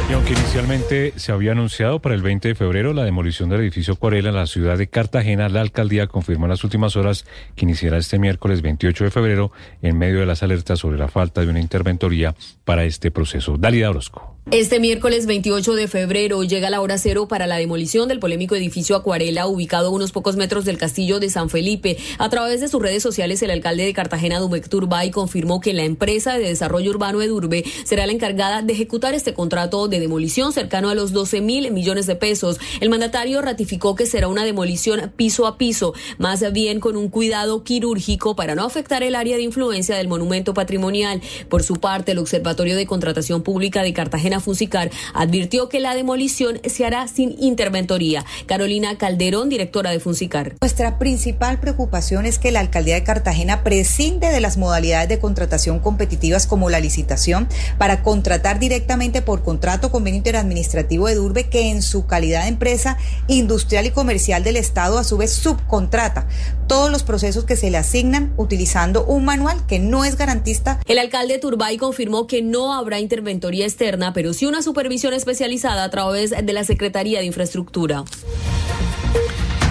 Y 0.09 0.13
aunque 0.13 0.33
inicialmente 0.33 1.13
se 1.15 1.31
había 1.31 1.53
anunciado 1.53 1.99
para 1.99 2.13
el 2.13 2.21
20 2.21 2.49
de 2.49 2.55
febrero 2.55 2.93
la 2.93 3.03
demolición 3.03 3.49
del 3.49 3.61
edificio 3.61 3.95
Cuarela 3.95 4.29
en 4.29 4.35
la 4.35 4.45
ciudad 4.45 4.77
de 4.77 4.87
Cartagena, 4.87 5.49
la 5.49 5.61
alcaldía 5.61 6.05
confirmó 6.05 6.45
en 6.45 6.51
las 6.51 6.63
últimas 6.63 6.95
horas 6.95 7.25
que 7.55 7.65
iniciará 7.65 7.97
este 7.97 8.19
miércoles 8.19 8.61
28 8.61 9.05
de 9.05 9.11
febrero 9.11 9.51
en 9.81 9.97
medio 9.97 10.19
de 10.19 10.27
las 10.27 10.43
alertas 10.43 10.79
sobre 10.79 10.99
la 10.99 11.07
falta 11.07 11.41
de 11.41 11.47
una 11.47 11.59
interventoría 11.59 12.35
para 12.65 12.83
este 12.83 13.09
proceso. 13.09 13.57
Dalida 13.57 13.89
Orozco. 13.89 14.34
Este 14.51 14.79
miércoles 14.79 15.25
28 15.25 15.73
de 15.73 15.87
febrero 15.87 16.43
llega 16.43 16.69
la 16.69 16.79
hora 16.79 16.99
cero 16.99 17.27
para 17.27 17.47
la 17.47 17.57
demolición 17.57 18.07
del 18.07 18.19
polémico 18.19 18.55
edificio 18.55 18.95
Acuarela 18.95 19.47
ubicado 19.47 19.87
a 19.87 19.89
unos 19.89 20.11
pocos 20.11 20.35
metros 20.35 20.65
del 20.65 20.77
castillo 20.77 21.19
de 21.19 21.31
San 21.31 21.49
Felipe. 21.49 21.97
A 22.19 22.29
través 22.29 22.61
de 22.61 22.67
sus 22.67 22.79
redes 22.79 23.01
sociales, 23.01 23.41
el 23.41 23.49
alcalde 23.49 23.85
de 23.85 23.93
Cartagena, 23.93 24.37
Dumec 24.37 24.69
Turbay, 24.69 25.09
confirmó 25.09 25.61
que 25.61 25.73
la 25.73 25.83
empresa 25.83 26.37
de 26.37 26.47
desarrollo 26.47 26.91
urbano 26.91 27.23
Edurbe 27.23 27.65
será 27.85 28.05
la 28.05 28.11
encargada 28.11 28.61
de 28.61 28.71
ejecutar 28.71 29.15
este 29.15 29.33
contrato 29.33 29.87
de 29.87 29.99
demolición 29.99 30.53
cercano 30.53 30.89
a 30.89 30.95
los 30.95 31.11
12 31.11 31.41
mil 31.41 31.71
millones 31.71 32.05
de 32.05 32.15
pesos. 32.15 32.59
El 32.81 32.91
mandatario 32.91 33.41
ratificó 33.41 33.95
que 33.95 34.05
será 34.05 34.27
una 34.27 34.45
demolición 34.45 35.11
piso 35.15 35.47
a 35.47 35.57
piso, 35.57 35.95
más 36.19 36.53
bien 36.53 36.79
con 36.79 36.97
un 36.97 37.09
cuidado 37.09 37.63
quirúrgico 37.63 38.35
para 38.35 38.53
no 38.53 38.63
afectar 38.63 39.01
el 39.01 39.15
área 39.15 39.37
de 39.37 39.43
influencia 39.43 39.97
del 39.97 40.07
monumento 40.07 40.53
patrimonial. 40.53 41.19
Por 41.49 41.63
su 41.63 41.77
parte, 41.77 42.11
el 42.11 42.19
Observatorio 42.19 42.75
de 42.75 42.85
Contratación 42.85 43.41
Pública 43.41 43.81
de 43.81 43.91
Cartagena 43.91 44.34
Funsicar 44.39 44.91
advirtió 45.13 45.69
que 45.69 45.79
la 45.79 45.95
demolición 45.95 46.59
se 46.65 46.85
hará 46.85 47.07
sin 47.07 47.35
interventoría. 47.41 48.25
Carolina 48.45 48.97
Calderón, 48.97 49.49
directora 49.49 49.91
de 49.91 49.99
Funsicar. 49.99 50.55
Nuestra 50.61 50.99
principal 50.99 51.59
preocupación 51.59 52.25
es 52.25 52.39
que 52.39 52.51
la 52.51 52.59
alcaldía 52.59 52.95
de 52.95 53.03
Cartagena 53.03 53.63
prescinde 53.63 54.29
de 54.29 54.41
las 54.41 54.57
modalidades 54.57 55.09
de 55.09 55.19
contratación 55.19 55.79
competitivas 55.79 56.47
como 56.47 56.69
la 56.69 56.79
licitación 56.79 57.47
para 57.77 58.03
contratar 58.03 58.59
directamente 58.59 59.21
por 59.21 59.43
contrato 59.43 59.91
convenio 59.91 60.17
interadministrativo 60.17 61.07
de 61.07 61.15
Durbe 61.15 61.49
que 61.49 61.69
en 61.69 61.81
su 61.81 62.05
calidad 62.05 62.43
de 62.43 62.49
empresa 62.49 62.97
industrial 63.27 63.85
y 63.85 63.91
comercial 63.91 64.43
del 64.43 64.57
Estado 64.57 64.97
a 64.97 65.03
su 65.03 65.17
vez 65.17 65.33
subcontrata 65.33 66.27
todos 66.67 66.91
los 66.91 67.03
procesos 67.03 67.45
que 67.45 67.55
se 67.55 67.69
le 67.69 67.77
asignan 67.77 68.33
utilizando 68.37 69.05
un 69.05 69.25
manual 69.25 69.65
que 69.67 69.79
no 69.79 70.05
es 70.05 70.17
garantista. 70.17 70.79
El 70.85 70.99
alcalde 70.99 71.37
Turbay 71.37 71.77
confirmó 71.77 72.27
que 72.27 72.41
no 72.41 72.73
habrá 72.73 72.99
interventoría 72.99 73.65
externa, 73.65 74.13
pero 74.13 74.33
sí 74.33 74.45
una 74.45 74.61
supervisión 74.61 75.13
especializada 75.13 75.83
a 75.83 75.89
través 75.89 76.31
de 76.31 76.53
la 76.53 76.63
Secretaría 76.63 77.19
de 77.19 77.25
Infraestructura. 77.25 78.03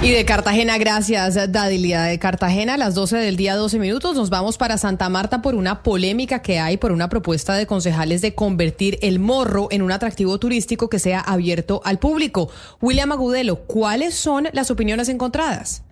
Y 0.05 0.11
de 0.11 0.27
Cartagena, 0.27 0.77
gracias, 0.77 1.51
Dadilia. 1.51 2.03
De 2.03 2.19
Cartagena, 2.19 2.75
a 2.75 2.77
las 2.77 2.95
12 2.95 3.17
del 3.17 3.37
día, 3.37 3.57
12 3.57 3.79
minutos, 3.79 4.15
nos 4.15 4.29
vamos 4.29 4.59
para 4.59 4.77
Santa 4.77 5.09
Marta 5.09 5.41
por 5.41 5.55
una 5.55 5.83
polémica 5.83 6.43
que 6.43 6.59
hay 6.59 6.77
por 6.77 6.93
una 6.93 7.09
propuesta 7.09 7.55
de 7.55 7.67
concejales 7.67 8.21
de 8.21 8.35
convertir 8.35 8.99
el 9.01 9.19
morro 9.19 9.69
en 9.71 9.81
un 9.81 9.93
atractivo 9.93 10.39
turístico 10.39 10.91
que 10.91 10.99
sea 10.99 11.21
abierto 11.21 11.81
al 11.87 11.99
público. 11.99 12.51
William 12.83 13.13
Agudelo, 13.13 13.61
¿cuáles 13.61 14.15
son 14.15 14.49
las 14.53 14.71
opiniones 14.71 15.09
encontradas? 15.09 15.85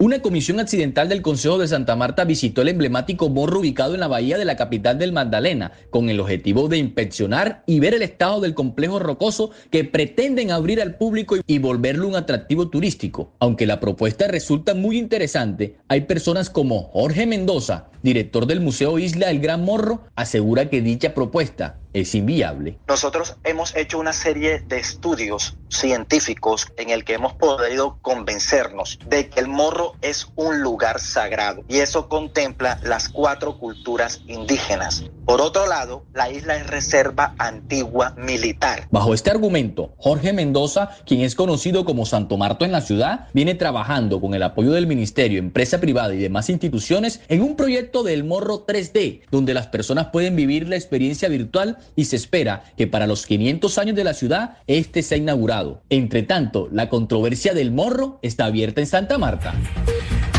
Una 0.00 0.22
comisión 0.22 0.60
accidental 0.60 1.08
del 1.08 1.22
Consejo 1.22 1.58
de 1.58 1.66
Santa 1.66 1.96
Marta 1.96 2.24
visitó 2.24 2.62
el 2.62 2.68
emblemático 2.68 3.28
morro 3.30 3.58
ubicado 3.58 3.94
en 3.94 4.00
la 4.00 4.06
bahía 4.06 4.38
de 4.38 4.44
la 4.44 4.54
capital 4.54 4.96
del 4.96 5.10
Magdalena, 5.10 5.72
con 5.90 6.08
el 6.08 6.20
objetivo 6.20 6.68
de 6.68 6.78
inspeccionar 6.78 7.64
y 7.66 7.80
ver 7.80 7.94
el 7.94 8.02
estado 8.02 8.40
del 8.40 8.54
complejo 8.54 9.00
rocoso 9.00 9.50
que 9.72 9.82
pretenden 9.82 10.52
abrir 10.52 10.80
al 10.80 10.94
público 10.94 11.34
y 11.44 11.58
volverlo 11.58 12.06
un 12.06 12.14
atractivo 12.14 12.68
turístico. 12.68 13.32
Aunque 13.40 13.66
la 13.66 13.80
propuesta 13.80 14.28
resulta 14.28 14.72
muy 14.72 14.98
interesante, 14.98 15.78
hay 15.88 16.02
personas 16.02 16.48
como 16.48 16.84
Jorge 16.92 17.26
Mendoza, 17.26 17.88
director 18.02 18.46
del 18.46 18.60
Museo 18.60 18.98
Isla 18.98 19.28
del 19.28 19.40
Gran 19.40 19.64
Morro, 19.64 20.00
asegura 20.16 20.68
que 20.68 20.80
dicha 20.80 21.14
propuesta 21.14 21.78
es 21.92 22.14
inviable. 22.14 22.78
Nosotros 22.86 23.36
hemos 23.44 23.74
hecho 23.74 23.98
una 23.98 24.12
serie 24.12 24.60
de 24.60 24.78
estudios 24.78 25.56
científicos 25.68 26.66
en 26.76 26.90
el 26.90 27.04
que 27.04 27.14
hemos 27.14 27.34
podido 27.34 27.98
convencernos 28.02 28.98
de 29.08 29.28
que 29.28 29.40
el 29.40 29.48
morro 29.48 29.94
es 30.00 30.28
un 30.36 30.62
lugar 30.62 31.00
sagrado 31.00 31.64
y 31.68 31.78
eso 31.78 32.08
contempla 32.08 32.78
las 32.82 33.08
cuatro 33.08 33.58
culturas 33.58 34.22
indígenas. 34.26 35.04
Por 35.26 35.42
otro 35.42 35.66
lado, 35.66 36.04
la 36.14 36.30
isla 36.30 36.56
es 36.56 36.66
reserva 36.66 37.34
antigua 37.38 38.14
militar. 38.16 38.88
Bajo 38.90 39.12
este 39.12 39.30
argumento, 39.30 39.92
Jorge 39.98 40.32
Mendoza, 40.32 40.90
quien 41.04 41.20
es 41.20 41.34
conocido 41.34 41.84
como 41.84 42.06
Santo 42.06 42.38
Marto 42.38 42.64
en 42.64 42.72
la 42.72 42.80
ciudad, 42.80 43.28
viene 43.34 43.54
trabajando 43.54 44.22
con 44.22 44.32
el 44.32 44.42
apoyo 44.42 44.72
del 44.72 44.86
ministerio, 44.86 45.38
empresa 45.38 45.80
privada 45.80 46.14
y 46.14 46.18
demás 46.18 46.48
instituciones 46.48 47.20
en 47.28 47.42
un 47.42 47.56
proyecto 47.56 47.87
del 48.04 48.24
morro 48.24 48.66
3D, 48.66 49.22
donde 49.30 49.54
las 49.54 49.66
personas 49.66 50.08
pueden 50.08 50.36
vivir 50.36 50.68
la 50.68 50.76
experiencia 50.76 51.28
virtual 51.28 51.78
y 51.96 52.04
se 52.04 52.16
espera 52.16 52.64
que 52.76 52.86
para 52.86 53.06
los 53.06 53.26
500 53.26 53.78
años 53.78 53.96
de 53.96 54.04
la 54.04 54.14
ciudad 54.14 54.58
este 54.66 55.02
sea 55.02 55.18
inaugurado. 55.18 55.82
Entre 55.88 56.22
tanto, 56.22 56.68
la 56.70 56.88
controversia 56.88 57.54
del 57.54 57.72
morro 57.72 58.18
está 58.22 58.44
abierta 58.44 58.80
en 58.80 58.86
Santa 58.86 59.18
Marta. 59.18 59.54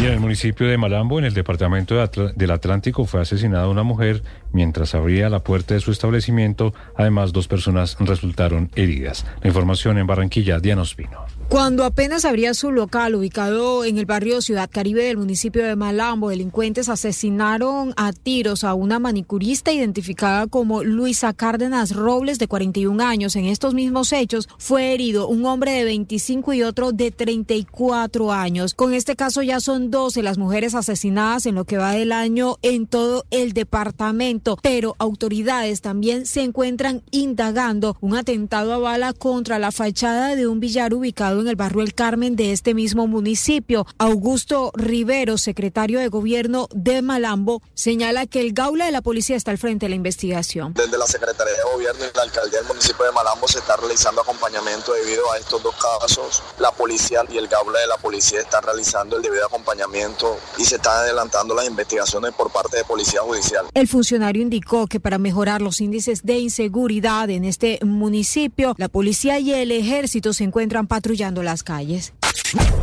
Y 0.02 0.06
en 0.06 0.14
el 0.14 0.20
municipio 0.22 0.66
de 0.66 0.78
Malambo, 0.78 1.20
en 1.20 1.26
el 1.26 1.34
departamento 1.34 1.96
del 2.36 2.52
Atlántico, 2.52 3.04
fue 3.04 3.20
asesinada 3.20 3.68
una 3.68 3.84
mujer 3.84 4.24
mientras 4.54 4.96
abría 4.96 5.28
la 5.28 5.44
puerta 5.44 5.74
de 5.74 5.82
su 5.82 5.92
establecimiento. 5.92 6.74
Además, 6.96 7.34
dos 7.34 7.50
personas 7.50 7.98
resultaron 8.00 8.72
heridas. 8.76 9.26
La 9.42 9.50
información 9.50 9.98
en 9.98 10.08
Barranquilla, 10.08 10.60
Diana 10.60 10.84
Ospino. 10.84 11.26
Cuando 11.50 11.84
apenas 11.84 12.26
abría 12.26 12.54
su 12.54 12.72
local 12.72 13.16
ubicado 13.16 13.84
en 13.84 13.98
el 13.98 14.06
barrio 14.06 14.40
Ciudad 14.40 14.70
Caribe 14.72 15.06
del 15.06 15.18
municipio 15.18 15.66
de 15.66 15.76
Malambo, 15.76 16.30
delincuentes 16.30 16.90
asesinaron 16.90 17.92
a 17.98 18.14
tiros 18.14 18.64
a 18.64 18.76
una 18.76 19.00
manicurista 19.00 19.74
identificada 19.74 20.46
como 20.46 20.84
Luisa 20.84 21.34
Cárdenas 21.34 21.96
Robles 21.96 22.38
de 22.38 22.48
41 22.48 23.04
años. 23.04 23.36
En 23.36 23.46
estos 23.46 23.74
mismos 23.74 24.14
hechos 24.14 24.48
fue 24.60 24.94
herido 24.94 25.28
un 25.28 25.44
hombre 25.44 25.72
de 25.72 25.86
25 25.86 26.54
y 26.54 26.62
otro 26.62 26.92
de 26.92 27.10
34 27.10 28.32
años. 28.32 28.76
Con 28.76 28.94
este 28.94 29.16
caso 29.16 29.42
ya 29.42 29.60
son 29.60 29.90
12 29.90 30.22
las 30.22 30.38
mujeres 30.38 30.76
asesinadas 30.76 31.48
en 31.48 31.56
lo 31.56 31.66
que 31.66 31.78
va 31.78 31.94
del 31.94 32.12
año 32.12 32.58
en 32.62 32.86
todo 32.86 33.26
el 33.32 33.54
departamento, 33.54 34.56
pero 34.62 34.96
autoridades 35.00 35.82
también 35.82 36.28
se 36.28 36.44
encuentran 36.44 37.02
indagando 37.10 37.98
un 38.02 38.16
atentado 38.16 38.72
a 38.72 38.78
bala 38.78 39.14
contra 39.14 39.58
la 39.58 39.72
fachada 39.72 40.36
de 40.36 40.46
un 40.46 40.60
billar 40.60 40.94
ubicado 40.94 41.39
en 41.42 41.48
el 41.48 41.56
barrio 41.56 41.82
El 41.82 41.94
Carmen 41.94 42.36
de 42.36 42.52
este 42.52 42.74
mismo 42.74 43.08
municipio. 43.08 43.86
Augusto 43.98 44.72
Rivero, 44.76 45.38
secretario 45.38 46.00
de 46.00 46.08
gobierno 46.08 46.68
de 46.74 47.02
Malambo, 47.02 47.62
señala 47.74 48.26
que 48.26 48.42
el 48.42 48.54
gaula 48.54 48.86
de 48.86 48.92
la 48.92 49.02
policía 49.02 49.36
está 49.36 49.52
al 49.52 49.58
frente 49.58 49.86
de 49.86 49.90
la 49.90 49.96
investigación. 49.96 50.74
Desde 50.74 50.98
la 50.98 51.06
Secretaría 51.06 51.54
de 51.54 51.72
Gobierno 51.74 52.06
y 52.06 52.16
la 52.16 52.24
Alcaldía 52.24 52.60
del 52.60 52.68
municipio 52.68 53.06
de 53.06 53.12
Malambo 53.12 53.48
se 53.48 53.60
está 53.60 53.76
realizando 53.78 54.22
acompañamiento 54.22 54.94
debido 54.94 55.32
a 55.32 55.38
estos 55.38 55.62
dos 55.64 55.76
casos. 55.76 56.44
La 56.60 56.72
policía 56.72 57.24
y 57.32 57.38
el 57.38 57.48
gaula 57.48 57.80
de 57.80 57.88
la 57.88 57.98
policía 57.98 58.42
están 58.42 58.64
realizando 58.64 59.18
el 59.18 59.22
debido 59.22 59.46
acompañamiento 59.46 60.38
y 60.58 60.66
se 60.66 60.76
están 60.76 60.98
adelantando 60.98 61.56
las 61.56 61.66
investigaciones 61.68 62.34
por 62.34 62.52
parte 62.52 62.78
de 62.78 62.84
Policía 62.84 63.22
Judicial. 63.22 63.66
El 63.74 63.88
funcionario 63.88 64.42
indicó 64.42 64.88
que 64.88 65.00
para 65.00 65.18
mejorar 65.18 65.62
los 65.62 65.82
índices 65.82 66.24
de 66.24 66.40
inseguridad 66.40 67.30
en 67.30 67.46
este 67.46 67.80
municipio, 67.84 68.76
la 68.78 68.90
policía 68.90 69.40
y 69.40 69.54
el 69.54 69.72
ejército 69.72 70.34
se 70.34 70.44
encuentran 70.44 70.88
patrullando 70.88 71.29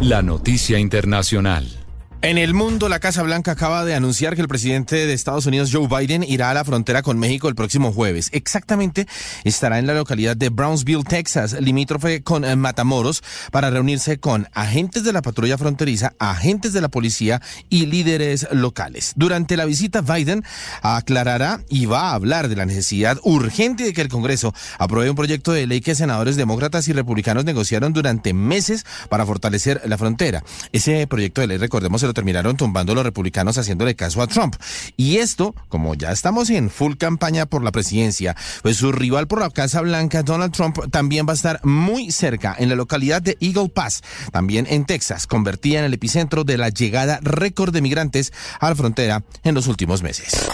La 0.00 0.22
noticia 0.22 0.78
internacional. 0.78 1.85
En 2.22 2.38
el 2.38 2.54
mundo, 2.54 2.88
la 2.88 2.98
Casa 2.98 3.22
Blanca 3.22 3.52
acaba 3.52 3.84
de 3.84 3.94
anunciar 3.94 4.34
que 4.34 4.40
el 4.40 4.48
presidente 4.48 5.06
de 5.06 5.12
Estados 5.12 5.44
Unidos, 5.44 5.70
Joe 5.70 5.86
Biden, 5.86 6.24
irá 6.24 6.50
a 6.50 6.54
la 6.54 6.64
frontera 6.64 7.02
con 7.02 7.18
México 7.18 7.48
el 7.48 7.54
próximo 7.54 7.92
jueves. 7.92 8.30
Exactamente 8.32 9.06
estará 9.44 9.78
en 9.78 9.86
la 9.86 9.92
localidad 9.94 10.34
de 10.34 10.48
Brownsville, 10.48 11.04
Texas, 11.04 11.52
limítrofe 11.60 12.22
con 12.22 12.44
eh, 12.44 12.56
Matamoros, 12.56 13.22
para 13.52 13.68
reunirse 13.68 14.18
con 14.18 14.48
agentes 14.54 15.04
de 15.04 15.12
la 15.12 15.20
patrulla 15.20 15.58
fronteriza, 15.58 16.14
agentes 16.18 16.72
de 16.72 16.80
la 16.80 16.88
policía 16.88 17.42
y 17.68 17.84
líderes 17.84 18.48
locales. 18.50 19.12
Durante 19.14 19.58
la 19.58 19.66
visita, 19.66 20.00
Biden 20.00 20.42
aclarará 20.80 21.60
y 21.68 21.84
va 21.84 22.10
a 22.10 22.14
hablar 22.14 22.48
de 22.48 22.56
la 22.56 22.64
necesidad 22.64 23.20
urgente 23.24 23.84
de 23.84 23.92
que 23.92 24.00
el 24.00 24.08
Congreso 24.08 24.54
apruebe 24.78 25.10
un 25.10 25.16
proyecto 25.16 25.52
de 25.52 25.66
ley 25.66 25.82
que 25.82 25.94
senadores 25.94 26.36
demócratas 26.36 26.88
y 26.88 26.94
republicanos 26.94 27.44
negociaron 27.44 27.92
durante 27.92 28.32
meses 28.32 28.86
para 29.10 29.26
fortalecer 29.26 29.82
la 29.84 29.98
frontera. 29.98 30.42
Ese 30.72 31.06
proyecto 31.06 31.42
de 31.42 31.46
ley, 31.46 31.58
recordemos, 31.58 32.05
lo 32.06 32.14
terminaron 32.14 32.56
tumbando 32.56 32.94
los 32.94 33.04
republicanos 33.04 33.58
haciéndole 33.58 33.94
caso 33.94 34.22
a 34.22 34.26
Trump. 34.26 34.56
Y 34.96 35.18
esto, 35.18 35.54
como 35.68 35.94
ya 35.94 36.12
estamos 36.12 36.50
en 36.50 36.70
full 36.70 36.94
campaña 36.94 37.46
por 37.46 37.62
la 37.62 37.72
presidencia, 37.72 38.36
pues 38.62 38.76
su 38.76 38.92
rival 38.92 39.26
por 39.26 39.40
la 39.40 39.50
Casa 39.50 39.80
Blanca, 39.80 40.22
Donald 40.22 40.52
Trump, 40.52 40.78
también 40.90 41.26
va 41.26 41.32
a 41.32 41.36
estar 41.36 41.60
muy 41.64 42.12
cerca 42.12 42.54
en 42.58 42.68
la 42.68 42.74
localidad 42.74 43.22
de 43.22 43.36
Eagle 43.40 43.68
Pass, 43.68 44.02
también 44.32 44.66
en 44.68 44.84
Texas, 44.84 45.26
convertida 45.26 45.80
en 45.80 45.84
el 45.84 45.94
epicentro 45.94 46.44
de 46.44 46.58
la 46.58 46.68
llegada 46.68 47.18
récord 47.22 47.72
de 47.72 47.82
migrantes 47.82 48.32
a 48.60 48.68
la 48.68 48.76
frontera 48.76 49.24
en 49.42 49.54
los 49.54 49.66
últimos 49.66 50.02
meses. 50.02 50.46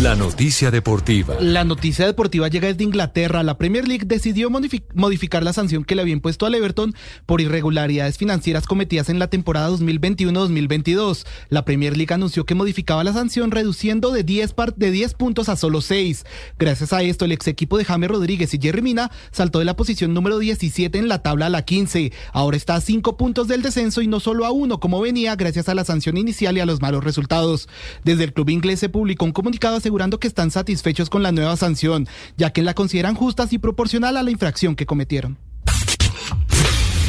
La 0.00 0.14
noticia 0.14 0.70
deportiva. 0.70 1.34
La 1.40 1.64
noticia 1.64 2.06
deportiva 2.06 2.46
llega 2.46 2.68
desde 2.68 2.84
Inglaterra. 2.84 3.42
La 3.42 3.58
Premier 3.58 3.88
League 3.88 4.04
decidió 4.06 4.48
modificar 4.48 5.42
la 5.42 5.52
sanción 5.52 5.82
que 5.82 5.96
le 5.96 6.02
había 6.02 6.12
impuesto 6.12 6.46
al 6.46 6.54
Everton 6.54 6.94
por 7.26 7.40
irregularidades 7.40 8.16
financieras 8.16 8.68
cometidas 8.68 9.08
en 9.08 9.18
la 9.18 9.26
temporada 9.26 9.68
2021-2022. 9.70 11.26
La 11.48 11.64
Premier 11.64 11.96
League 11.96 12.14
anunció 12.14 12.46
que 12.46 12.54
modificaba 12.54 13.02
la 13.02 13.12
sanción 13.12 13.50
reduciendo 13.50 14.12
de 14.12 14.22
10, 14.22 14.54
de 14.76 14.90
10 14.92 15.14
puntos 15.14 15.48
a 15.48 15.56
solo 15.56 15.80
6. 15.80 16.24
Gracias 16.60 16.92
a 16.92 17.02
esto, 17.02 17.24
el 17.24 17.32
ex 17.32 17.48
equipo 17.48 17.76
de 17.76 17.84
James 17.84 18.08
Rodríguez 18.08 18.54
y 18.54 18.60
Jerry 18.60 18.82
Mina 18.82 19.10
saltó 19.32 19.58
de 19.58 19.64
la 19.64 19.74
posición 19.74 20.14
número 20.14 20.38
17 20.38 20.96
en 20.96 21.08
la 21.08 21.24
tabla 21.24 21.46
a 21.46 21.50
la 21.50 21.62
15. 21.62 22.12
Ahora 22.32 22.56
está 22.56 22.76
a 22.76 22.80
5 22.80 23.16
puntos 23.16 23.48
del 23.48 23.62
descenso 23.62 24.00
y 24.00 24.06
no 24.06 24.20
solo 24.20 24.46
a 24.46 24.52
uno 24.52 24.78
como 24.78 25.00
venía 25.00 25.34
gracias 25.34 25.68
a 25.68 25.74
la 25.74 25.84
sanción 25.84 26.16
inicial 26.16 26.56
y 26.56 26.60
a 26.60 26.66
los 26.66 26.80
malos 26.80 27.02
resultados. 27.02 27.68
Desde 28.04 28.22
el 28.22 28.32
club 28.32 28.50
inglés 28.50 28.78
se 28.78 28.88
publicó 28.88 29.24
un 29.24 29.32
comunicado 29.32 29.74
asegurando 29.88 30.20
que 30.20 30.28
están 30.28 30.50
satisfechos 30.50 31.08
con 31.08 31.22
la 31.22 31.32
nueva 31.32 31.56
sanción, 31.56 32.06
ya 32.36 32.50
que 32.50 32.60
la 32.60 32.74
consideran 32.74 33.14
justa 33.14 33.46
y 33.50 33.56
proporcional 33.56 34.18
a 34.18 34.22
la 34.22 34.30
infracción 34.30 34.76
que 34.76 34.84
cometieron. 34.84 35.47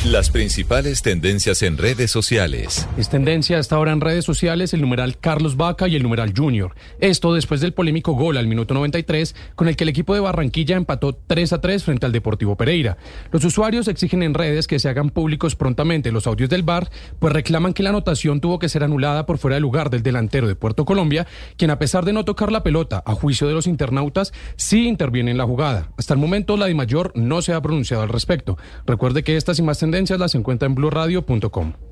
Las 0.05 0.29
principales 0.29 1.01
tendencias 1.01 1.61
en 1.61 1.77
redes 1.77 2.09
sociales. 2.09 2.87
Es 2.97 3.09
tendencia 3.09 3.59
hasta 3.59 3.75
ahora 3.75 3.91
en 3.91 3.99
redes 3.99 4.23
sociales 4.23 4.73
el 4.73 4.79
numeral 4.79 5.17
Carlos 5.17 5.57
Vaca 5.57 5.89
y 5.89 5.97
el 5.97 6.03
numeral 6.03 6.33
Junior. 6.33 6.73
Esto 7.01 7.33
después 7.33 7.59
del 7.59 7.73
polémico 7.73 8.13
gol 8.13 8.37
al 8.37 8.47
minuto 8.47 8.73
93 8.73 9.35
con 9.55 9.67
el 9.67 9.75
que 9.75 9.83
el 9.83 9.89
equipo 9.89 10.13
de 10.13 10.21
Barranquilla 10.21 10.77
empató 10.77 11.11
3 11.27 11.51
a 11.51 11.59
3 11.59 11.83
frente 11.83 12.05
al 12.05 12.13
Deportivo 12.13 12.55
Pereira. 12.55 12.97
Los 13.33 13.43
usuarios 13.43 13.89
exigen 13.89 14.23
en 14.23 14.35
redes 14.35 14.67
que 14.67 14.79
se 14.79 14.87
hagan 14.87 15.09
públicos 15.09 15.57
prontamente 15.57 16.13
los 16.13 16.27
audios 16.27 16.49
del 16.49 16.63
VAR, 16.63 16.89
pues 17.19 17.33
reclaman 17.33 17.73
que 17.73 17.83
la 17.83 17.89
anotación 17.89 18.39
tuvo 18.39 18.57
que 18.57 18.69
ser 18.69 18.85
anulada 18.85 19.25
por 19.25 19.37
fuera 19.37 19.55
de 19.55 19.61
lugar 19.61 19.89
del 19.89 20.01
delantero 20.01 20.47
de 20.47 20.55
Puerto 20.55 20.85
Colombia, 20.85 21.27
quien 21.57 21.71
a 21.71 21.77
pesar 21.77 22.05
de 22.05 22.13
no 22.13 22.23
tocar 22.23 22.53
la 22.53 22.63
pelota 22.63 23.03
a 23.05 23.15
juicio 23.15 23.49
de 23.49 23.53
los 23.53 23.67
internautas, 23.67 24.31
sí 24.55 24.87
interviene 24.87 25.31
en 25.31 25.37
la 25.37 25.45
jugada. 25.45 25.89
Hasta 25.97 26.13
el 26.13 26.21
momento 26.21 26.55
la 26.55 26.67
DIMAYOR 26.67 27.11
no 27.15 27.41
se 27.41 27.51
ha 27.51 27.61
pronunciado 27.61 28.01
al 28.01 28.09
respecto. 28.09 28.57
Recuerde 28.85 29.23
que 29.23 29.35
estas 29.35 29.59
y 29.59 29.61
más 29.61 29.83
tendencias 29.89 30.19
las 30.19 30.35
encuentra 30.35 30.67
en 30.67 30.75
blurradio.com. 30.75 31.88